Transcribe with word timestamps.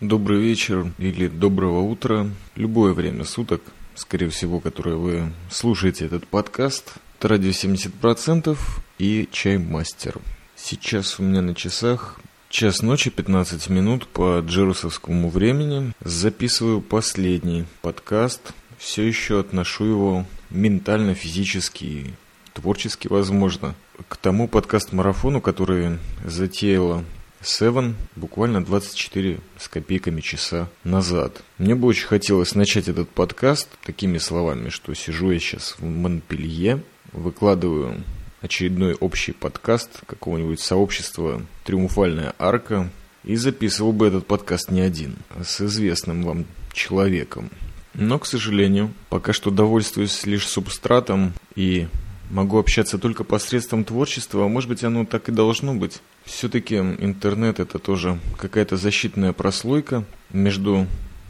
Добрый 0.00 0.40
вечер 0.40 0.92
или 0.98 1.26
доброго 1.26 1.80
утра, 1.80 2.30
любое 2.54 2.92
время 2.92 3.24
суток, 3.24 3.62
скорее 3.96 4.28
всего, 4.28 4.60
которое 4.60 4.94
вы 4.94 5.32
слушаете 5.50 6.06
этот 6.06 6.24
подкаст. 6.24 6.94
Это 7.18 7.26
радио 7.26 7.50
70% 7.50 8.56
и 9.00 9.28
чай 9.32 9.58
мастер. 9.58 10.20
Сейчас 10.54 11.18
у 11.18 11.24
меня 11.24 11.42
на 11.42 11.52
часах 11.52 12.20
час 12.48 12.80
ночи, 12.80 13.10
15 13.10 13.68
минут 13.70 14.06
по 14.06 14.38
джерусовскому 14.38 15.30
времени. 15.30 15.92
Записываю 16.00 16.80
последний 16.80 17.64
подкаст. 17.82 18.52
Все 18.78 19.02
еще 19.02 19.40
отношу 19.40 19.84
его 19.84 20.26
ментально, 20.48 21.14
физически, 21.14 22.14
творчески, 22.54 23.08
возможно, 23.08 23.74
к 24.06 24.16
тому 24.16 24.46
подкаст-марафону, 24.46 25.40
который 25.40 25.98
затеяла 26.24 27.04
Seven 27.42 27.94
буквально 28.16 28.64
24 28.64 29.38
с 29.58 29.68
копейками 29.68 30.20
часа 30.20 30.68
назад. 30.84 31.42
Мне 31.58 31.74
бы 31.74 31.88
очень 31.88 32.06
хотелось 32.06 32.54
начать 32.54 32.88
этот 32.88 33.08
подкаст 33.08 33.68
такими 33.84 34.18
словами, 34.18 34.70
что 34.70 34.92
сижу 34.94 35.30
я 35.30 35.38
сейчас 35.38 35.76
в 35.78 35.84
Монпелье, 35.84 36.82
выкладываю 37.12 38.02
очередной 38.40 38.94
общий 38.94 39.32
подкаст 39.32 40.00
какого-нибудь 40.06 40.60
сообщества 40.60 41.42
«Триумфальная 41.64 42.34
арка» 42.38 42.90
и 43.24 43.36
записывал 43.36 43.92
бы 43.92 44.08
этот 44.08 44.26
подкаст 44.26 44.70
не 44.70 44.80
один, 44.80 45.16
а 45.30 45.44
с 45.44 45.60
известным 45.60 46.22
вам 46.22 46.44
человеком. 46.72 47.50
Но, 47.94 48.18
к 48.18 48.26
сожалению, 48.26 48.92
пока 49.08 49.32
что 49.32 49.50
довольствуюсь 49.50 50.24
лишь 50.24 50.46
субстратом 50.46 51.32
и 51.56 51.88
могу 52.30 52.58
общаться 52.58 52.98
только 52.98 53.24
посредством 53.24 53.84
творчества, 53.84 54.44
а 54.44 54.48
может 54.48 54.68
быть 54.68 54.84
оно 54.84 55.04
так 55.04 55.28
и 55.28 55.32
должно 55.32 55.74
быть. 55.74 56.00
Все-таки 56.24 56.76
интернет 56.76 57.60
это 57.60 57.78
тоже 57.78 58.18
какая-то 58.36 58.76
защитная 58.76 59.32
прослойка 59.32 60.04
между 60.30 60.86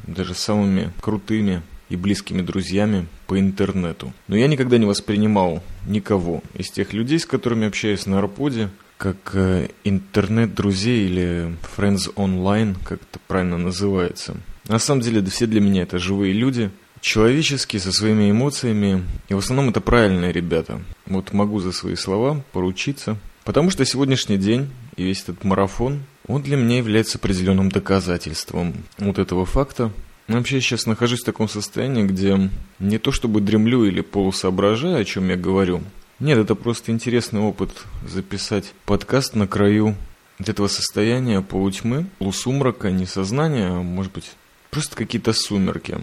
даже 0.07 0.35
самыми 0.35 0.91
крутыми 1.01 1.63
и 1.89 1.97
близкими 1.97 2.43
друзьями 2.43 3.07
по 3.27 3.39
интернету. 3.39 4.13
Но 4.27 4.37
я 4.37 4.47
никогда 4.47 4.79
не 4.79 4.87
воспринимал 4.87 5.63
никого 5.87 6.43
из 6.55 6.71
тех 6.71 6.93
людей, 6.93 7.19
с 7.19 7.27
которыми 7.27 7.67
общаюсь 7.67 8.07
на 8.07 8.19
Арподе, 8.19 8.71
как 8.97 9.31
э, 9.35 9.69
интернет-друзей 9.85 11.07
или 11.07 11.55
friends 11.77 12.13
online, 12.15 12.77
как 12.85 13.01
это 13.03 13.21
правильно 13.27 13.57
называется. 13.57 14.37
На 14.67 14.79
самом 14.79 15.01
деле, 15.01 15.25
все 15.25 15.47
для 15.47 15.61
меня 15.61 15.83
это 15.83 15.99
живые 15.99 16.33
люди, 16.33 16.71
человеческие, 17.01 17.81
со 17.81 17.93
своими 17.93 18.31
эмоциями. 18.31 19.05
И 19.29 19.35
в 19.35 19.39
основном 19.39 19.71
это 19.71 19.81
правильные 19.81 20.33
ребята. 20.33 20.81
Вот 21.07 21.33
могу 21.33 21.61
за 21.61 21.73
свои 21.73 21.95
слова 21.95 22.43
поручиться. 22.53 23.17
Потому 23.45 23.71
что 23.71 23.85
сегодняшний 23.85 24.37
день 24.37 24.69
и 24.97 25.05
весь 25.05 25.23
этот 25.23 25.43
марафон, 25.45 26.03
он 26.27 26.43
для 26.43 26.57
меня 26.57 26.77
является 26.79 27.19
определенным 27.19 27.71
доказательством 27.71 28.75
вот 28.99 29.19
этого 29.19 29.47
факта. 29.47 29.91
Вообще 30.27 30.57
я 30.57 30.61
сейчас 30.61 30.85
нахожусь 30.85 31.23
в 31.23 31.25
таком 31.25 31.49
состоянии, 31.49 32.03
где 32.03 32.51
не 32.79 32.99
то 32.99 33.13
чтобы 33.13 33.41
дремлю 33.41 33.85
или 33.85 34.03
полусоображаю, 34.03 35.01
о 35.01 35.05
чем 35.05 35.31
я 35.31 35.37
говорю. 35.37 35.83
Нет, 36.21 36.37
это 36.37 36.55
просто 36.55 36.93
интересный 36.93 37.41
опыт 37.41 37.71
записать 38.07 38.75
подкаст 38.85 39.35
на 39.35 39.47
краю 39.47 39.95
этого 40.39 40.69
состояния 40.69 41.41
полутьмы, 41.41 42.07
полусумрака, 42.19 42.91
не 42.91 43.07
сознания, 43.07 43.69
а 43.69 43.83
может 43.83 44.13
быть 44.13 44.33
просто 44.71 44.97
какие-то 44.97 45.33
сумерки. 45.33 45.97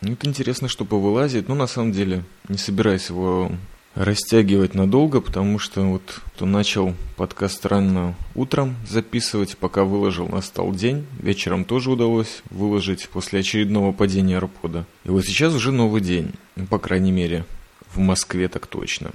Ну, 0.00 0.12
это 0.12 0.28
интересно, 0.28 0.68
что 0.68 0.84
повылазит, 0.84 1.48
но 1.48 1.54
на 1.54 1.66
самом 1.66 1.92
деле 1.92 2.24
не 2.48 2.58
собираюсь 2.58 3.08
его 3.08 3.50
растягивать 3.94 4.74
надолго, 4.74 5.20
потому 5.20 5.58
что 5.58 5.82
вот 5.82 6.20
кто 6.26 6.46
начал 6.46 6.94
подкаст 7.16 7.66
рано 7.66 8.14
утром 8.36 8.76
записывать, 8.88 9.56
пока 9.56 9.82
выложил, 9.82 10.28
настал 10.28 10.72
день. 10.72 11.04
Вечером 11.20 11.64
тоже 11.64 11.90
удалось 11.90 12.42
выложить 12.50 13.08
после 13.08 13.40
очередного 13.40 13.90
падения 13.92 14.36
арпода. 14.36 14.86
И 15.04 15.10
вот 15.10 15.24
сейчас 15.24 15.52
уже 15.52 15.72
новый 15.72 16.00
день, 16.00 16.30
ну, 16.54 16.66
по 16.66 16.78
крайней 16.78 17.10
мере, 17.10 17.44
в 17.92 17.98
Москве 17.98 18.46
так 18.46 18.68
точно. 18.68 19.10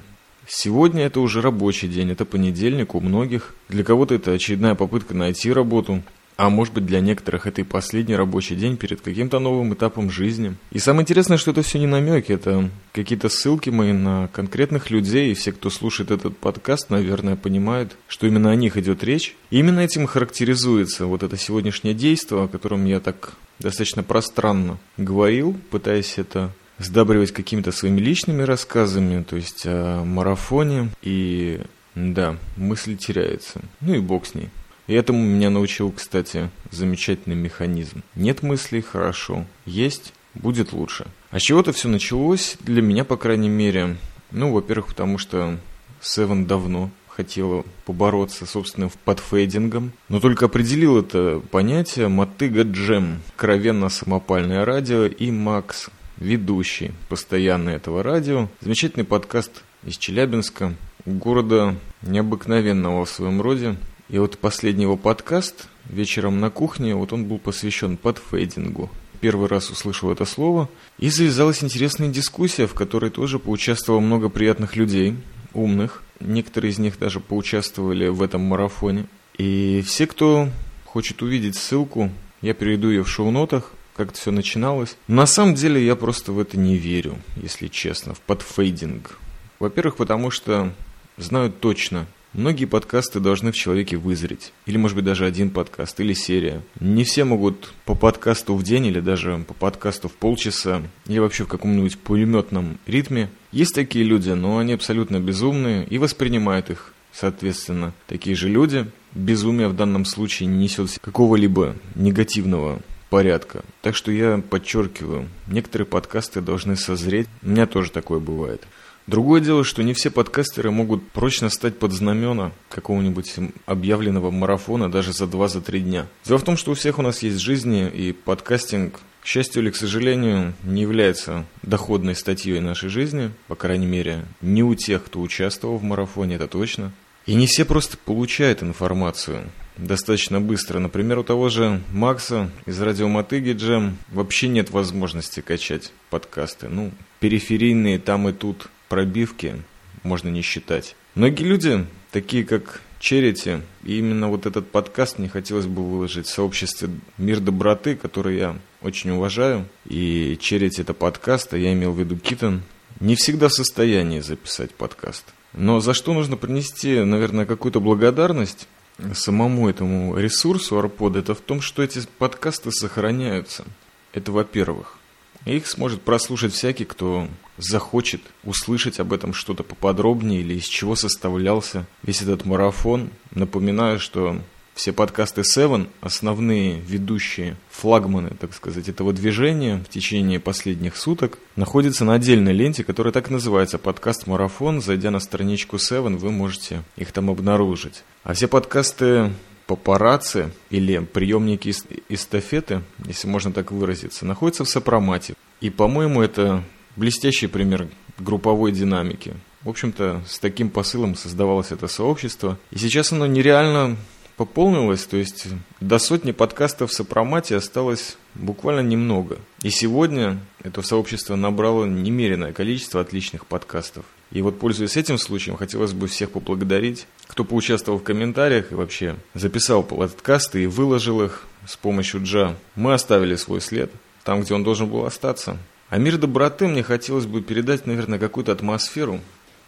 Сегодня 0.45 1.05
это 1.05 1.21
уже 1.21 1.41
рабочий 1.41 1.87
день, 1.87 2.11
это 2.11 2.25
понедельник 2.25 2.93
у 2.93 2.99
многих. 2.99 3.55
Для 3.69 3.85
кого-то 3.85 4.15
это 4.15 4.33
очередная 4.33 4.75
попытка 4.75 5.13
найти 5.13 5.53
работу. 5.53 6.03
А 6.35 6.49
может 6.49 6.73
быть 6.73 6.85
для 6.85 6.99
некоторых 6.99 7.47
это 7.47 7.61
и 7.61 7.63
последний 7.63 8.15
рабочий 8.15 8.55
день 8.55 8.77
перед 8.77 9.01
каким-то 9.01 9.39
новым 9.39 9.73
этапом 9.73 10.09
жизни. 10.09 10.55
И 10.71 10.79
самое 10.79 11.03
интересное, 11.03 11.37
что 11.37 11.51
это 11.51 11.61
все 11.61 11.79
не 11.79 11.87
намеки, 11.87 12.31
это 12.31 12.69
какие-то 12.91 13.29
ссылки 13.29 13.69
мои 13.69 13.91
на 13.91 14.27
конкретных 14.29 14.89
людей, 14.89 15.31
и 15.31 15.35
все, 15.35 15.51
кто 15.51 15.69
слушает 15.69 16.11
этот 16.11 16.37
подкаст, 16.37 16.89
наверное, 16.89 17.35
понимают, 17.35 17.95
что 18.07 18.27
именно 18.27 18.51
о 18.51 18.55
них 18.55 18.77
идет 18.77 19.03
речь. 19.03 19.35
И 19.51 19.59
именно 19.59 19.79
этим 19.81 20.07
характеризуется 20.07 21.05
вот 21.05 21.23
это 21.23 21.37
сегодняшнее 21.37 21.93
действие, 21.93 22.43
о 22.43 22.47
котором 22.47 22.85
я 22.85 22.99
так 22.99 23.33
достаточно 23.59 24.03
пространно 24.03 24.79
говорил, 24.97 25.55
пытаясь 25.69 26.17
это 26.17 26.51
сдабривать 26.79 27.31
какими-то 27.31 27.71
своими 27.71 27.99
личными 27.99 28.41
рассказами, 28.41 29.23
то 29.23 29.35
есть 29.35 29.63
о 29.65 30.03
марафоне, 30.03 30.89
и 31.01 31.61
да, 31.95 32.37
мысль 32.57 32.97
теряется. 32.97 33.61
Ну 33.81 33.93
и 33.93 33.99
бог 33.99 34.25
с 34.25 34.33
ней. 34.33 34.49
И 34.87 34.93
этому 34.93 35.23
меня 35.23 35.49
научил, 35.49 35.91
кстати, 35.91 36.49
замечательный 36.71 37.35
механизм. 37.35 38.03
Нет 38.15 38.43
мыслей– 38.43 38.81
хорошо, 38.81 39.45
есть– 39.65 40.13
будет 40.33 40.73
лучше. 40.73 41.05
А 41.31 41.39
чего-то 41.39 41.71
все 41.73 41.87
началось, 41.87 42.57
для 42.61 42.81
меня, 42.81 43.03
по 43.03 43.17
крайней 43.17 43.49
мере, 43.49 43.97
ну, 44.31 44.51
во-первых, 44.51 44.87
потому 44.87 45.17
что 45.17 45.57
Севен 46.01 46.45
давно 46.45 46.89
хотела 47.07 47.63
побороться 47.85 48.45
собственным 48.45 48.91
подфейдингом, 49.05 49.93
но 50.09 50.19
только 50.19 50.45
определил 50.45 50.99
это 50.99 51.41
понятие 51.51 52.07
Мотыга 52.07 52.63
Джем, 52.63 53.21
кровенно 53.35 53.89
самопальное 53.89 54.65
радио 54.65 55.05
и 55.05 55.29
Макс, 55.29 55.89
ведущий 56.17 56.91
постоянно 57.09 57.69
этого 57.69 58.01
радио. 58.01 58.49
Замечательный 58.61 59.05
подкаст 59.05 59.63
из 59.83 59.97
Челябинска, 59.97 60.73
города 61.05 61.75
необыкновенного 62.01 63.05
в 63.05 63.09
своем 63.09 63.41
роде, 63.41 63.75
и 64.13 64.19
вот 64.19 64.37
последний 64.37 64.83
его 64.83 64.95
подкаст 64.95 65.67
вечером 65.85 66.39
на 66.39 66.51
кухне, 66.51 66.93
вот 66.93 67.11
он 67.13 67.25
был 67.25 67.39
посвящен 67.39 67.97
подфейдингу. 67.97 68.91
Первый 69.21 69.47
раз 69.47 69.71
услышал 69.71 70.11
это 70.11 70.23
слово, 70.25 70.69
и 70.99 71.09
завязалась 71.09 71.63
интересная 71.63 72.09
дискуссия, 72.09 72.67
в 72.67 72.75
которой 72.75 73.09
тоже 73.09 73.39
поучаствовало 73.39 74.01
много 74.01 74.29
приятных 74.29 74.75
людей, 74.75 75.15
умных. 75.55 76.03
Некоторые 76.19 76.73
из 76.73 76.77
них 76.77 76.99
даже 76.99 77.21
поучаствовали 77.21 78.07
в 78.07 78.21
этом 78.21 78.41
марафоне. 78.41 79.07
И 79.39 79.83
все, 79.83 80.05
кто 80.05 80.47
хочет 80.85 81.23
увидеть 81.23 81.55
ссылку, 81.55 82.11
я 82.43 82.53
перейду 82.53 82.91
ее 82.91 83.03
в 83.03 83.09
шоу-нотах, 83.09 83.71
как 83.95 84.09
это 84.09 84.19
все 84.19 84.29
начиналось. 84.29 84.95
На 85.07 85.25
самом 85.25 85.55
деле 85.55 85.83
я 85.83 85.95
просто 85.95 86.33
в 86.33 86.39
это 86.39 86.55
не 86.55 86.77
верю, 86.77 87.17
если 87.35 87.67
честно, 87.67 88.13
в 88.13 88.19
подфейдинг. 88.19 89.17
Во-первых, 89.57 89.95
потому 89.95 90.29
что 90.29 90.71
знаю 91.17 91.51
точно, 91.51 92.05
Многие 92.33 92.65
подкасты 92.65 93.19
должны 93.19 93.51
в 93.51 93.55
человеке 93.55 93.95
вызреть. 93.95 94.53
Или, 94.65 94.77
может 94.77 94.95
быть, 94.95 95.05
даже 95.05 95.25
один 95.25 95.51
подкаст, 95.51 95.99
или 95.99 96.13
серия. 96.13 96.63
Не 96.79 97.03
все 97.03 97.25
могут 97.25 97.71
по 97.85 97.93
подкасту 97.93 98.55
в 98.55 98.63
день, 98.63 98.87
или 98.87 98.99
даже 99.01 99.45
по 99.47 99.53
подкасту 99.53 100.09
в 100.09 100.13
полчаса, 100.13 100.81
или 101.05 101.19
вообще 101.19 101.43
в 101.43 101.47
каком-нибудь 101.47 101.99
пулеметном 101.99 102.79
ритме. 102.87 103.29
Есть 103.51 103.75
такие 103.75 104.03
люди, 104.03 104.31
но 104.31 104.57
они 104.57 104.73
абсолютно 104.73 105.19
безумные 105.19 105.85
и 105.85 105.99
воспринимают 105.99 106.71
их, 106.71 106.93
соответственно, 107.11 107.93
такие 108.07 108.35
же 108.35 108.49
люди. 108.49 108.87
Безумие 109.13 109.67
в 109.67 109.75
данном 109.75 110.03
случае 110.03 110.47
не 110.47 110.63
несет 110.63 110.97
какого-либо 111.01 111.75
негативного 111.93 112.81
порядка. 113.13 113.63
Так 113.83 113.95
что 113.95 114.11
я 114.11 114.39
подчеркиваю, 114.39 115.29
некоторые 115.45 115.85
подкасты 115.85 116.41
должны 116.41 116.75
созреть. 116.75 117.27
У 117.43 117.49
меня 117.49 117.67
тоже 117.67 117.91
такое 117.91 118.17
бывает. 118.19 118.63
Другое 119.05 119.39
дело, 119.39 119.63
что 119.63 119.83
не 119.83 119.93
все 119.93 120.09
подкастеры 120.09 120.71
могут 120.71 121.07
прочно 121.11 121.49
стать 121.49 121.77
под 121.77 121.91
знамена 121.91 122.53
какого-нибудь 122.71 123.35
объявленного 123.67 124.31
марафона 124.31 124.91
даже 124.91 125.13
за 125.13 125.25
2-3 125.25 125.79
дня. 125.81 126.07
Дело 126.25 126.39
в 126.39 126.43
том, 126.43 126.57
что 126.57 126.71
у 126.71 126.73
всех 126.73 126.97
у 126.97 127.03
нас 127.03 127.21
есть 127.21 127.37
жизни, 127.37 127.87
и 127.87 128.13
подкастинг, 128.13 128.99
к 129.21 129.27
счастью 129.27 129.61
или 129.61 129.69
к 129.69 129.75
сожалению, 129.75 130.55
не 130.63 130.81
является 130.81 131.45
доходной 131.61 132.15
статьей 132.15 132.61
нашей 132.61 132.89
жизни, 132.89 133.29
по 133.47 133.53
крайней 133.53 133.85
мере, 133.85 134.25
не 134.41 134.63
у 134.63 134.73
тех, 134.73 135.03
кто 135.05 135.21
участвовал 135.21 135.77
в 135.77 135.83
марафоне, 135.83 136.37
это 136.37 136.47
точно. 136.47 136.91
И 137.25 137.35
не 137.35 137.47
все 137.47 137.63
просто 137.65 137.97
получают 137.97 138.63
информацию 138.63 139.49
достаточно 139.77 140.41
быстро. 140.41 140.79
Например, 140.79 141.19
у 141.19 141.23
того 141.23 141.49
же 141.49 141.81
Макса 141.91 142.51
из 142.65 142.79
радиомотыги 142.81 143.53
Джем 143.53 143.97
вообще 144.11 144.47
нет 144.47 144.71
возможности 144.71 145.39
качать 145.39 145.91
подкасты. 146.09 146.67
Ну, 146.69 146.91
периферийные 147.19 147.99
там 147.99 148.29
и 148.29 148.33
тут 148.33 148.67
пробивки 148.89 149.55
можно 150.03 150.29
не 150.29 150.41
считать. 150.41 150.95
Многие 151.15 151.43
люди, 151.43 151.85
такие 152.11 152.43
как 152.43 152.81
Черити, 152.99 153.61
и 153.83 153.99
именно 153.99 154.29
вот 154.29 154.45
этот 154.45 154.71
подкаст 154.71 155.19
мне 155.19 155.27
хотелось 155.27 155.65
бы 155.65 155.83
выложить 155.83 156.27
в 156.27 156.33
сообществе 156.33 156.89
«Мир 157.17 157.39
доброты», 157.39 157.95
который 157.95 158.37
я 158.37 158.57
очень 158.81 159.11
уважаю. 159.11 159.65
И 159.85 160.37
Черити 160.39 160.81
это 160.81 160.93
подкаст, 160.93 161.53
а 161.53 161.57
я 161.57 161.73
имел 161.73 161.91
в 161.91 161.99
виду 161.99 162.17
Китон, 162.17 162.63
не 162.99 163.15
всегда 163.15 163.49
в 163.49 163.53
состоянии 163.53 164.19
записать 164.19 164.71
подкаст. 164.71 165.25
Но 165.53 165.79
за 165.79 165.93
что 165.93 166.13
нужно 166.13 166.37
принести, 166.37 166.99
наверное, 167.03 167.45
какую-то 167.45 167.79
благодарность 167.79 168.67
самому 169.13 169.69
этому 169.69 170.17
ресурсу 170.17 170.77
Арпода, 170.77 171.19
это 171.19 171.35
в 171.35 171.41
том, 171.41 171.61
что 171.61 171.83
эти 171.83 172.01
подкасты 172.17 172.71
сохраняются. 172.71 173.65
Это 174.13 174.31
во-первых. 174.31 174.97
Их 175.45 175.67
сможет 175.67 176.01
прослушать 176.01 176.53
всякий, 176.53 176.85
кто 176.85 177.27
захочет 177.57 178.21
услышать 178.43 178.99
об 178.99 179.11
этом 179.11 179.33
что-то 179.33 179.63
поподробнее 179.63 180.39
или 180.39 180.55
из 180.55 180.65
чего 180.65 180.95
составлялся 180.95 181.85
весь 182.01 182.21
этот 182.21 182.45
марафон. 182.45 183.09
Напоминаю, 183.31 183.99
что 183.99 184.39
все 184.73 184.91
подкасты 184.91 185.41
Seven, 185.41 185.87
основные 186.01 186.79
ведущие 186.79 187.57
флагманы, 187.69 188.31
так 188.39 188.53
сказать, 188.53 188.89
этого 188.89 189.13
движения 189.13 189.77
в 189.77 189.89
течение 189.89 190.39
последних 190.39 190.97
суток, 190.97 191.37
находятся 191.55 192.05
на 192.05 192.15
отдельной 192.15 192.53
ленте, 192.53 192.83
которая 192.83 193.13
так 193.13 193.29
и 193.29 193.33
называется 193.33 193.77
«Подкаст 193.77 194.25
Марафон». 194.25 194.81
Зайдя 194.81 195.11
на 195.11 195.19
страничку 195.19 195.75
Seven, 195.75 196.17
вы 196.17 196.31
можете 196.31 196.83
их 196.95 197.11
там 197.11 197.29
обнаружить. 197.29 198.03
А 198.23 198.33
все 198.33 198.47
подкасты 198.47 199.31
папарацци 199.67 200.51
или 200.69 200.99
приемники 200.99 201.73
эстафеты, 202.09 202.81
если 203.05 203.27
можно 203.27 203.51
так 203.51 203.71
выразиться, 203.71 204.25
находятся 204.25 204.65
в 204.65 204.69
сопромате. 204.69 205.35
И, 205.61 205.69
по-моему, 205.69 206.21
это 206.21 206.63
блестящий 206.95 207.47
пример 207.47 207.89
групповой 208.17 208.71
динамики. 208.71 209.33
В 209.61 209.69
общем-то, 209.69 210.23
с 210.27 210.39
таким 210.39 210.69
посылом 210.69 211.15
создавалось 211.15 211.71
это 211.71 211.87
сообщество. 211.87 212.59
И 212.71 212.77
сейчас 212.77 213.13
оно 213.13 213.27
нереально 213.27 213.95
пополнилось, 214.37 215.05
то 215.05 215.17
есть 215.17 215.47
до 215.79 215.99
сотни 215.99 216.31
подкастов 216.31 216.91
в 216.91 216.93
сопромате 216.93 217.55
осталось 217.55 218.17
буквально 218.35 218.87
немного. 218.87 219.37
И 219.61 219.69
сегодня 219.69 220.39
это 220.63 220.81
сообщество 220.81 221.35
набрало 221.35 221.85
немеренное 221.85 222.53
количество 222.53 223.01
отличных 223.01 223.45
подкастов. 223.45 224.05
И 224.31 224.41
вот, 224.41 224.59
пользуясь 224.59 224.97
этим 224.97 225.17
случаем, 225.17 225.57
хотелось 225.57 225.93
бы 225.93 226.07
всех 226.07 226.31
поблагодарить, 226.31 227.05
кто 227.27 227.43
поучаствовал 227.43 227.99
в 227.99 228.03
комментариях 228.03 228.71
и 228.71 228.75
вообще 228.75 229.15
записал 229.35 229.83
подкасты 229.83 230.63
и 230.63 230.67
выложил 230.67 231.21
их 231.21 231.45
с 231.67 231.77
помощью 231.77 232.23
Джа. 232.23 232.55
Мы 232.75 232.93
оставили 232.93 233.35
свой 233.35 233.61
след 233.61 233.91
там, 234.23 234.41
где 234.41 234.53
он 234.53 234.63
должен 234.63 234.89
был 234.89 235.05
остаться. 235.05 235.57
А 235.89 235.97
мир 235.97 236.17
доброты 236.17 236.67
мне 236.67 236.81
хотелось 236.81 237.25
бы 237.25 237.41
передать, 237.41 237.85
наверное, 237.85 238.19
какую-то 238.19 238.51
атмосферу, 238.51 239.19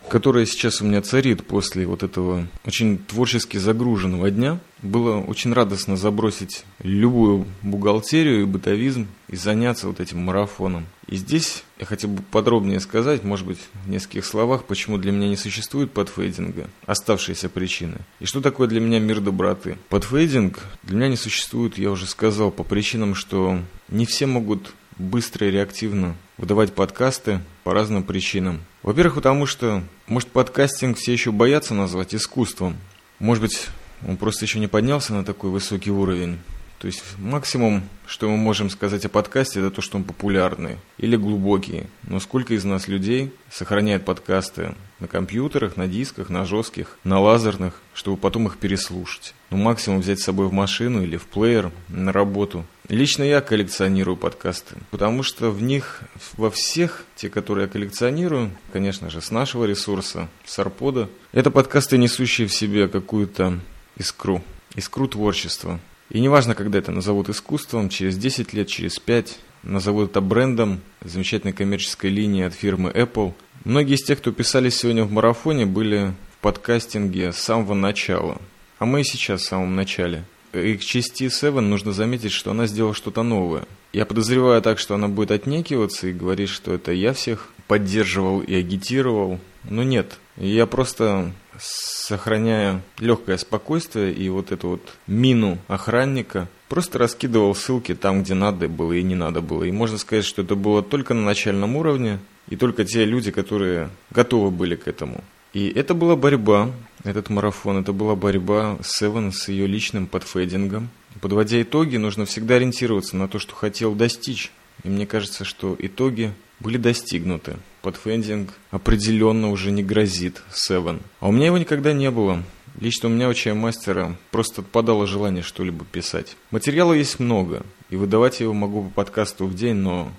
которая 0.09 0.45
сейчас 0.45 0.81
у 0.81 0.85
меня 0.85 1.01
царит 1.01 1.45
после 1.45 1.85
вот 1.85 2.03
этого 2.03 2.47
очень 2.65 2.97
творчески 2.97 3.57
загруженного 3.57 4.31
дня. 4.31 4.59
Было 4.81 5.19
очень 5.19 5.53
радостно 5.53 5.97
забросить 5.97 6.63
любую 6.81 7.45
бухгалтерию 7.61 8.41
и 8.41 8.45
бытовизм 8.45 9.07
и 9.27 9.35
заняться 9.35 9.87
вот 9.87 9.99
этим 9.99 10.19
марафоном. 10.19 10.85
И 11.07 11.15
здесь 11.17 11.63
я 11.79 11.85
хотел 11.85 12.09
бы 12.11 12.21
подробнее 12.23 12.79
сказать, 12.79 13.23
может 13.23 13.45
быть, 13.45 13.59
в 13.85 13.89
нескольких 13.89 14.25
словах, 14.25 14.65
почему 14.65 14.97
для 14.97 15.11
меня 15.11 15.27
не 15.27 15.37
существует 15.37 15.91
подфейдинга, 15.91 16.67
оставшиеся 16.85 17.49
причины. 17.49 17.97
И 18.19 18.25
что 18.25 18.41
такое 18.41 18.67
для 18.67 18.79
меня 18.79 18.99
мир 18.99 19.21
доброты. 19.21 19.77
Подфейдинг 19.89 20.59
для 20.83 20.97
меня 20.97 21.09
не 21.09 21.17
существует, 21.17 21.77
я 21.77 21.91
уже 21.91 22.05
сказал, 22.05 22.51
по 22.51 22.63
причинам, 22.63 23.15
что 23.15 23.59
не 23.89 24.05
все 24.05 24.25
могут 24.25 24.73
быстро 24.97 25.47
и 25.47 25.51
реактивно 25.51 26.15
выдавать 26.37 26.73
подкасты 26.73 27.41
по 27.63 27.73
разным 27.73 28.03
причинам. 28.03 28.61
Во-первых, 28.85 29.15
потому 29.15 29.47
что, 29.47 29.81
может, 30.05 30.29
подкастинг 30.29 30.99
все 30.99 31.11
еще 31.11 31.31
боятся 31.31 31.73
назвать 31.73 32.13
искусством. 32.13 32.77
Может 33.17 33.41
быть, 33.41 33.67
он 34.07 34.15
просто 34.15 34.45
еще 34.45 34.59
не 34.59 34.67
поднялся 34.67 35.11
на 35.11 35.25
такой 35.25 35.49
высокий 35.49 35.89
уровень. 35.89 36.37
То 36.79 36.87
есть 36.87 37.03
максимум, 37.17 37.83
что 38.05 38.29
мы 38.29 38.37
можем 38.37 38.69
сказать 38.69 39.05
о 39.05 39.09
подкасте, 39.09 39.59
это 39.59 39.71
то, 39.71 39.81
что 39.81 39.97
он 39.97 40.03
популярный 40.03 40.77
или 40.97 41.15
глубокий. 41.15 41.83
Но 42.03 42.19
сколько 42.19 42.53
из 42.53 42.65
нас 42.65 42.87
людей 42.87 43.31
сохраняет 43.49 44.05
подкасты 44.05 44.75
на 44.99 45.07
компьютерах, 45.07 45.77
на 45.77 45.87
дисках, 45.87 46.29
на 46.29 46.45
жестких, 46.45 46.97
на 47.03 47.19
лазерных, 47.19 47.81
чтобы 47.93 48.17
потом 48.17 48.47
их 48.47 48.57
переслушать. 48.57 49.33
Ну, 49.49 49.57
максимум 49.57 50.01
взять 50.01 50.19
с 50.19 50.23
собой 50.23 50.47
в 50.47 50.53
машину 50.53 51.01
или 51.01 51.17
в 51.17 51.25
плеер 51.25 51.71
на 51.87 52.11
работу. 52.11 52.65
Лично 52.89 53.23
я 53.23 53.41
коллекционирую 53.41 54.15
подкасты, 54.15 54.75
потому 54.91 55.23
что 55.23 55.49
в 55.49 55.61
них, 55.63 56.01
во 56.37 56.51
всех, 56.51 57.03
те, 57.15 57.29
которые 57.29 57.65
я 57.65 57.71
коллекционирую, 57.71 58.51
конечно 58.71 59.09
же, 59.09 59.21
с 59.21 59.31
нашего 59.31 59.65
ресурса, 59.65 60.29
с 60.45 60.59
Арпода, 60.59 61.09
это 61.31 61.49
подкасты, 61.49 61.97
несущие 61.97 62.47
в 62.47 62.53
себе 62.53 62.87
какую-то 62.87 63.59
искру, 63.97 64.43
искру 64.75 65.07
творчества. 65.07 65.79
И 66.09 66.19
неважно, 66.19 66.55
когда 66.55 66.79
это 66.79 66.91
назовут 66.91 67.29
искусством, 67.29 67.89
через 67.89 68.17
10 68.17 68.53
лет, 68.53 68.67
через 68.67 68.99
5, 68.99 69.39
назовут 69.63 70.11
это 70.11 70.21
брендом, 70.21 70.81
замечательной 71.01 71.53
коммерческой 71.53 72.11
линией 72.11 72.43
от 72.45 72.53
фирмы 72.53 72.91
Apple. 72.91 73.33
Многие 73.63 73.95
из 73.95 74.03
тех, 74.03 74.19
кто 74.19 74.31
писали 74.31 74.69
сегодня 74.69 75.03
в 75.03 75.11
марафоне, 75.11 75.65
были 75.65 76.13
в 76.37 76.41
подкастинге 76.41 77.31
с 77.31 77.37
самого 77.37 77.73
начала. 77.73 78.39
А 78.77 78.85
мы 78.85 79.01
и 79.01 79.03
сейчас 79.03 79.41
в 79.41 79.45
самом 79.45 79.75
начале. 79.75 80.25
И 80.53 80.77
к 80.77 80.81
части 80.81 81.23
Seven 81.23 81.61
нужно 81.61 81.91
заметить, 81.91 82.31
что 82.31 82.51
она 82.51 82.67
сделала 82.67 82.93
что-то 82.93 83.23
новое. 83.23 83.65
Я 83.91 84.05
подозреваю 84.05 84.61
так, 84.61 84.79
что 84.79 84.95
она 84.95 85.07
будет 85.07 85.31
отнекиваться 85.31 86.07
и 86.07 86.13
говорить, 86.13 86.49
что 86.49 86.73
это 86.73 86.91
я 86.91 87.13
всех 87.13 87.49
поддерживал 87.67 88.41
и 88.41 88.53
агитировал. 88.53 89.39
Но 89.63 89.83
нет, 89.83 90.17
я 90.37 90.65
просто 90.65 91.33
сохраняя 91.59 92.81
легкое 92.99 93.37
спокойствие 93.37 94.13
и 94.13 94.29
вот 94.29 94.51
эту 94.51 94.69
вот 94.69 94.93
мину 95.07 95.57
охранника, 95.67 96.47
просто 96.69 96.97
раскидывал 96.97 97.55
ссылки 97.55 97.95
там, 97.95 98.23
где 98.23 98.33
надо 98.33 98.67
было 98.67 98.93
и 98.93 99.03
не 99.03 99.15
надо 99.15 99.41
было. 99.41 99.63
И 99.63 99.71
можно 99.71 99.97
сказать, 99.97 100.25
что 100.25 100.41
это 100.41 100.55
было 100.55 100.83
только 100.83 101.13
на 101.13 101.21
начальном 101.21 101.75
уровне, 101.75 102.19
и 102.49 102.55
только 102.55 102.85
те 102.85 103.05
люди, 103.05 103.31
которые 103.31 103.89
готовы 104.11 104.51
были 104.51 104.75
к 104.75 104.87
этому. 104.87 105.23
И 105.53 105.69
это 105.69 105.93
была 105.93 106.15
борьба, 106.15 106.71
этот 107.05 107.29
марафон, 107.29 107.77
это 107.77 107.93
была 107.93 108.15
борьба 108.15 108.77
Севен 108.83 109.31
с 109.31 109.47
ее 109.47 109.67
личным 109.67 110.05
подфейдингом. 110.05 110.89
Подводя 111.21 111.61
итоги, 111.61 111.95
нужно 111.95 112.25
всегда 112.25 112.55
ориентироваться 112.55 113.15
на 113.15 113.29
то, 113.29 113.39
что 113.39 113.55
хотел 113.55 113.95
достичь. 113.95 114.51
И 114.83 114.89
мне 114.89 115.05
кажется, 115.05 115.45
что 115.45 115.75
итоги 115.79 116.33
были 116.59 116.77
достигнуты. 116.77 117.57
Подфендинг 117.81 118.51
определенно 118.71 119.51
уже 119.51 119.71
не 119.71 119.83
грозит 119.83 120.41
Seven. 120.51 121.01
А 121.19 121.27
у 121.27 121.31
меня 121.31 121.47
его 121.47 121.57
никогда 121.57 121.93
не 121.93 122.09
было. 122.11 122.43
Лично 122.79 123.07
у 123.07 123.11
меня 123.11 123.29
у 123.29 123.33
чаймастера 123.33 124.17
просто 124.31 124.61
отпадало 124.61 125.07
желание 125.07 125.43
что-либо 125.43 125.85
писать. 125.85 126.35
Материала 126.51 126.93
есть 126.93 127.19
много, 127.19 127.63
и 127.89 127.95
выдавать 127.95 128.41
его 128.41 128.53
могу 128.53 128.83
по 128.83 128.89
подкасту 128.89 129.45
в 129.45 129.55
день, 129.55 129.75
но 129.75 130.11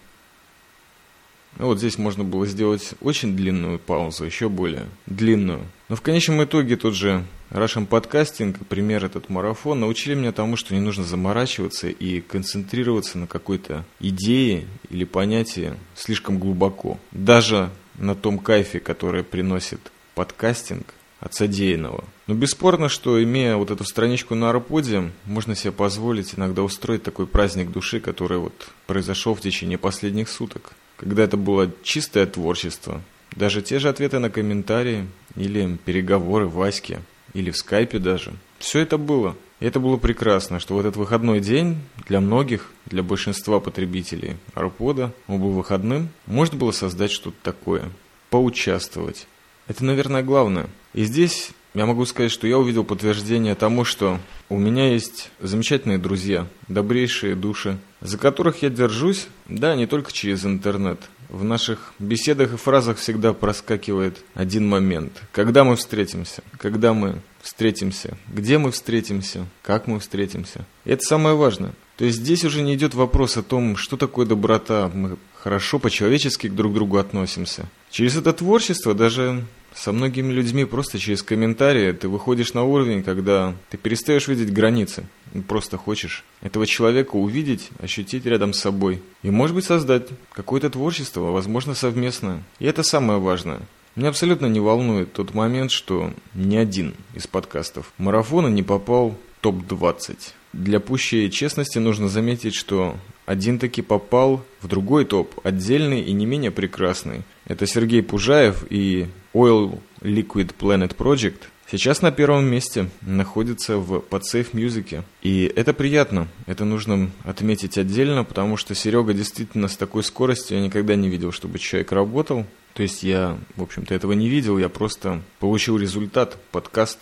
ну, 1.59 1.67
вот 1.67 1.79
здесь 1.79 1.99
можно 1.99 2.23
было 2.25 2.47
сделать 2.47 2.93
очень 3.01 3.35
длинную 3.37 3.79
паузу, 3.79 4.25
еще 4.25 4.49
более 4.49 4.87
длинную. 5.07 5.63
Но 5.89 5.97
в 5.97 6.03
конечном 6.03 6.45
итоге 6.45 6.77
тот 6.77 6.95
же 6.95 7.25
Russian 7.51 7.87
Podcasting, 7.89 8.57
пример 8.65 9.05
этот 9.05 9.29
марафон, 9.29 9.81
научили 9.81 10.15
меня 10.15 10.33
тому, 10.33 10.57
что 10.57 10.75
не 10.75 10.81
нужно 10.81 11.05
заморачиваться 11.05 11.89
и 11.89 12.21
концентрироваться 12.21 13.19
на 13.19 13.27
какой-то 13.27 13.85
идее 14.01 14.67
или 14.91 15.05
понятии 15.05 15.75
слишком 15.95 16.39
глубоко. 16.39 16.99
Даже 17.13 17.71
на 17.99 18.15
том 18.15 18.39
кайфе, 18.39 18.81
который 18.81 19.23
приносит 19.23 19.81
подкастинг 20.15 20.95
от 21.21 21.35
содеянного. 21.35 22.05
Но 22.27 22.35
бесспорно, 22.35 22.89
что 22.89 23.23
имея 23.23 23.57
вот 23.57 23.71
эту 23.71 23.85
страничку 23.85 24.35
на 24.35 24.51
Арподе, 24.51 25.11
можно 25.25 25.55
себе 25.55 25.73
позволить 25.73 26.35
иногда 26.35 26.63
устроить 26.63 27.03
такой 27.03 27.27
праздник 27.27 27.71
души, 27.71 28.01
который 28.01 28.39
вот 28.39 28.69
произошел 28.87 29.35
в 29.35 29.41
течение 29.41 29.79
последних 29.79 30.29
суток 30.29 30.75
когда 30.97 31.25
это 31.25 31.37
было 31.37 31.71
чистое 31.83 32.27
творчество. 32.27 33.03
Даже 33.35 33.63
те 33.63 33.79
же 33.79 33.89
ответы 33.89 34.19
на 34.19 34.31
комментарии 34.31 35.07
или 35.35 35.77
переговоры 35.85 36.47
в 36.47 36.55
Ваське, 36.55 37.01
или 37.37 37.51
в 37.51 37.57
скайпе 37.57 37.99
даже. 37.99 38.33
Все 38.59 38.81
это 38.81 38.97
было. 38.97 39.37
И 39.61 39.67
это 39.67 39.79
было 39.79 39.97
прекрасно, 39.99 40.59
что 40.59 40.75
в 40.75 40.81
этот 40.81 40.97
выходной 40.97 41.41
день 41.41 41.79
для 42.09 42.21
многих, 42.21 42.71
для 42.87 43.03
большинства 43.03 43.61
потребителей 43.61 44.37
Арпода, 44.55 45.13
он 45.29 45.41
был 45.41 45.51
выходным, 45.51 46.09
можно 46.27 46.59
было 46.59 46.73
создать 46.73 47.11
что-то 47.11 47.37
такое, 47.43 47.91
поучаствовать. 48.31 49.27
Это, 49.69 49.85
наверное, 49.85 50.23
главное. 50.23 50.69
И 50.95 51.05
здесь 51.05 51.51
я 51.75 51.85
могу 51.85 52.07
сказать, 52.07 52.33
что 52.33 52.47
я 52.47 52.59
увидел 52.59 52.85
подтверждение 52.85 53.55
тому, 53.55 53.85
что 53.85 54.19
у 54.49 54.59
меня 54.59 54.93
есть 54.93 55.31
замечательные 55.41 55.99
друзья, 55.99 56.47
добрейшие 56.69 57.35
души, 57.35 57.79
за 58.01 58.17
которых 58.17 58.63
я 58.63 58.71
держусь, 58.71 59.27
да, 59.47 59.75
не 59.75 59.87
только 59.87 60.11
через 60.13 60.47
интернет. 60.47 61.01
В 61.29 61.45
наших 61.45 61.93
беседах 61.99 62.55
и 62.55 62.57
фразах 62.57 62.99
всегда 62.99 63.33
проскакивает 63.33 64.19
один 64.35 64.69
момент. 64.69 65.23
Когда 65.33 65.65
мы 65.65 65.77
встретимся? 65.77 66.43
Когда 66.59 66.95
мы 66.95 67.21
встретимся? 67.41 68.17
Где 68.29 68.59
мы 68.59 68.71
встретимся? 68.71 69.47
Как 69.63 69.87
мы 69.87 69.99
встретимся? 70.01 70.67
И 70.85 70.91
это 70.91 71.03
самое 71.03 71.35
важное. 71.35 71.73
То 71.97 72.05
есть 72.05 72.19
здесь 72.19 72.45
уже 72.45 72.63
не 72.63 72.75
идет 72.75 72.95
вопрос 72.95 73.37
о 73.37 73.43
том, 73.43 73.77
что 73.77 73.97
такое 73.97 74.27
доброта. 74.27 74.91
Мы 74.93 75.17
хорошо 75.35 75.79
по-человечески 75.79 76.49
друг 76.49 76.73
к 76.73 76.75
другу 76.75 76.99
относимся. 76.99 77.67
Через 77.91 78.17
это 78.17 78.33
творчество 78.33 78.95
даже 78.95 79.45
со 79.75 79.93
многими 79.93 80.33
людьми 80.33 80.65
просто 80.65 80.99
через 80.99 81.23
комментарии 81.23 81.93
ты 81.93 82.09
выходишь 82.09 82.55
на 82.55 82.65
уровень, 82.65 83.03
когда 83.03 83.55
ты 83.71 83.77
перестаешь 83.77 84.29
видеть 84.29 84.53
границы. 84.53 85.07
Просто 85.43 85.77
хочешь 85.77 86.25
этого 86.41 86.67
человека 86.67 87.17
увидеть, 87.17 87.71
ощутить 87.81 88.27
рядом 88.27 88.53
с 88.53 88.61
собой. 88.61 89.03
И, 89.23 89.31
может 89.31 89.55
быть, 89.55 89.65
создать 89.65 90.09
какое-то 90.33 90.71
творчество, 90.71 91.33
возможно, 91.33 91.75
совместное. 91.75 92.43
И 92.59 92.67
это 92.67 92.83
самое 92.83 93.19
важное. 93.19 93.61
Меня 93.97 94.11
абсолютно 94.11 94.47
не 94.47 94.61
волнует 94.61 95.13
тот 95.15 95.33
момент, 95.33 95.71
что 95.71 96.13
ни 96.35 96.57
один 96.57 96.95
из 97.15 97.27
подкастов 97.27 97.93
марафона 97.97 98.49
не 98.49 98.63
попал 98.63 99.11
в 99.11 99.17
топ-20. 99.41 100.19
Для 100.53 100.81
пущей 100.81 101.31
честности 101.31 101.79
нужно 101.79 102.09
заметить, 102.09 102.55
что 102.55 102.97
один 103.27 103.59
таки 103.59 103.83
попал 103.83 104.45
в 104.63 104.69
другой 104.69 105.05
топ, 105.05 105.35
отдельный 105.45 106.01
и 106.01 106.13
не 106.13 106.25
менее 106.25 106.51
прекрасный. 106.51 107.23
Это 107.45 107.67
Сергей 107.67 108.03
Пужаев 108.03 108.65
и 108.71 109.09
Oil 109.35 109.81
Liquid 110.01 110.55
Planet 110.59 110.97
Project. 110.97 111.43
Сейчас 111.69 112.01
на 112.01 112.13
первом 112.13 112.45
месте 112.47 112.89
находится 113.03 113.79
в 113.79 113.97
Podsafe 113.99 114.53
Music. 114.53 115.03
И 115.23 115.53
это 115.57 115.75
приятно, 115.75 116.29
это 116.47 116.65
нужно 116.65 117.11
отметить 117.25 117.77
отдельно, 117.77 118.23
потому 118.23 118.57
что 118.57 118.77
Серега 118.77 119.13
действительно 119.13 119.67
с 119.67 119.77
такой 119.77 120.05
скоростью 120.05 120.59
я 120.59 120.63
никогда 120.63 120.95
не 120.95 121.09
видел, 121.09 121.33
чтобы 121.33 121.59
человек 121.59 121.91
работал. 121.91 122.47
То 122.75 122.83
есть 122.83 123.03
я, 123.03 123.37
в 123.57 123.63
общем-то, 123.63 123.93
этого 123.93 124.13
не 124.13 124.29
видел, 124.29 124.59
я 124.59 124.69
просто 124.69 125.21
получил 125.41 125.77
результат, 125.77 126.39
подкаст. 126.53 127.01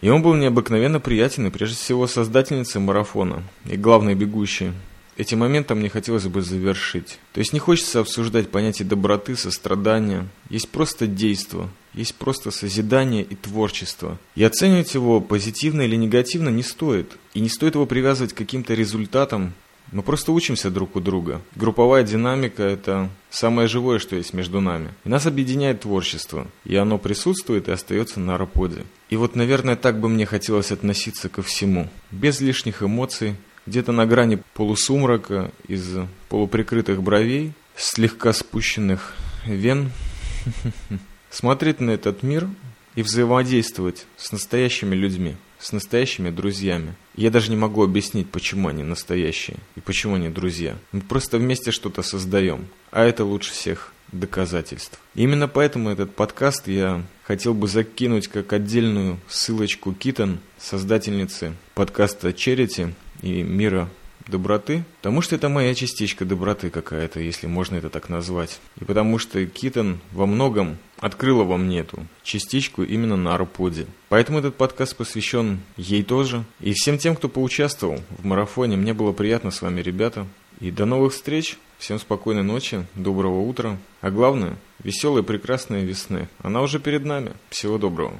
И 0.00 0.08
он 0.08 0.22
был 0.22 0.34
необыкновенно 0.34 1.00
приятен, 1.00 1.46
и 1.46 1.50
прежде 1.50 1.76
всего 1.76 2.06
создательницей 2.06 2.80
марафона 2.80 3.42
и 3.64 3.76
главной 3.76 4.14
бегущей. 4.14 4.72
Этим 5.16 5.38
моментом 5.40 5.78
мне 5.78 5.88
хотелось 5.88 6.24
бы 6.24 6.42
завершить. 6.42 7.18
То 7.32 7.38
есть 7.38 7.52
не 7.52 7.60
хочется 7.60 8.00
обсуждать 8.00 8.50
понятие 8.50 8.88
доброты, 8.88 9.36
сострадания. 9.36 10.26
Есть 10.50 10.70
просто 10.70 11.06
действо, 11.06 11.70
есть 11.92 12.16
просто 12.16 12.50
созидание 12.50 13.22
и 13.22 13.34
творчество. 13.36 14.18
И 14.34 14.42
оценивать 14.42 14.94
его 14.94 15.20
позитивно 15.20 15.82
или 15.82 15.96
негативно 15.96 16.48
не 16.48 16.62
стоит. 16.62 17.16
И 17.32 17.40
не 17.40 17.48
стоит 17.48 17.76
его 17.76 17.86
привязывать 17.86 18.32
к 18.32 18.38
каким-то 18.38 18.74
результатам. 18.74 19.54
Мы 19.92 20.02
просто 20.02 20.32
учимся 20.32 20.70
друг 20.70 20.96
у 20.96 21.00
друга. 21.00 21.40
Групповая 21.54 22.02
динамика– 22.02 22.62
это 22.64 23.10
самое 23.30 23.68
живое, 23.68 24.00
что 24.00 24.16
есть 24.16 24.32
между 24.32 24.60
нами. 24.60 24.88
И 25.04 25.08
нас 25.08 25.26
объединяет 25.26 25.82
творчество. 25.82 26.48
И 26.64 26.74
оно 26.74 26.98
присутствует 26.98 27.68
и 27.68 27.72
остается 27.72 28.18
на 28.18 28.36
раподе. 28.36 28.84
И 29.10 29.16
вот, 29.16 29.36
наверное, 29.36 29.76
так 29.76 30.00
бы 30.00 30.08
мне 30.08 30.26
хотелось 30.26 30.72
относиться 30.72 31.28
ко 31.28 31.42
всему. 31.42 31.88
Без 32.10 32.40
лишних 32.40 32.82
эмоций, 32.82 33.36
где-то 33.66 33.92
на 33.92 34.06
грани 34.06 34.42
полусумрака 34.54 35.50
из 35.68 35.96
полуприкрытых 36.28 37.02
бровей, 37.02 37.52
слегка 37.76 38.32
спущенных 38.32 39.14
вен, 39.46 39.90
смотреть 41.30 41.80
на 41.80 41.90
этот 41.90 42.22
мир 42.22 42.48
и 42.94 43.02
взаимодействовать 43.02 44.06
с 44.16 44.32
настоящими 44.32 44.94
людьми, 44.94 45.36
с 45.58 45.72
настоящими 45.72 46.30
друзьями. 46.30 46.94
Я 47.16 47.30
даже 47.30 47.50
не 47.50 47.56
могу 47.56 47.82
объяснить, 47.82 48.30
почему 48.30 48.68
они 48.68 48.82
настоящие 48.82 49.56
и 49.76 49.80
почему 49.80 50.14
они 50.16 50.28
друзья. 50.28 50.76
Мы 50.92 51.00
просто 51.00 51.38
вместе 51.38 51.70
что-то 51.70 52.02
создаем, 52.02 52.66
а 52.90 53.04
это 53.04 53.24
лучше 53.24 53.52
всех 53.52 53.92
доказательств. 54.12 55.00
И 55.14 55.22
именно 55.22 55.48
поэтому 55.48 55.90
этот 55.90 56.14
подкаст 56.14 56.68
я 56.68 57.02
хотел 57.24 57.54
бы 57.54 57.66
закинуть 57.66 58.28
как 58.28 58.52
отдельную 58.52 59.18
ссылочку 59.28 59.92
Китон, 59.92 60.38
создательницы 60.58 61.54
подкаста 61.74 62.28
Charity, 62.28 62.94
и 63.24 63.42
мира 63.42 63.88
доброты, 64.28 64.84
потому 64.98 65.22
что 65.22 65.34
это 65.34 65.48
моя 65.48 65.74
частичка 65.74 66.24
доброты 66.24 66.70
какая-то, 66.70 67.20
если 67.20 67.46
можно 67.46 67.76
это 67.76 67.90
так 67.90 68.08
назвать. 68.08 68.60
И 68.80 68.84
потому 68.84 69.18
что 69.18 69.44
Китон 69.46 70.00
во 70.12 70.26
многом 70.26 70.78
открыла 70.98 71.44
во 71.44 71.56
мне 71.56 71.80
эту 71.80 72.06
частичку 72.22 72.82
именно 72.82 73.16
на 73.16 73.34
Арподе. 73.34 73.86
Поэтому 74.08 74.38
этот 74.38 74.56
подкаст 74.56 74.96
посвящен 74.96 75.60
ей 75.76 76.02
тоже. 76.02 76.44
И 76.60 76.72
всем 76.72 76.98
тем, 76.98 77.16
кто 77.16 77.28
поучаствовал 77.28 78.00
в 78.18 78.24
марафоне, 78.24 78.76
мне 78.76 78.94
было 78.94 79.12
приятно 79.12 79.50
с 79.50 79.60
вами, 79.62 79.80
ребята. 79.80 80.26
И 80.60 80.70
до 80.70 80.84
новых 80.84 81.12
встреч. 81.12 81.58
Всем 81.78 81.98
спокойной 81.98 82.44
ночи, 82.44 82.86
доброго 82.94 83.40
утра. 83.40 83.76
А 84.00 84.10
главное, 84.10 84.56
веселой 84.82 85.22
прекрасной 85.22 85.84
весны. 85.84 86.28
Она 86.38 86.62
уже 86.62 86.78
перед 86.78 87.04
нами. 87.04 87.32
Всего 87.50 87.76
доброго. 87.76 88.18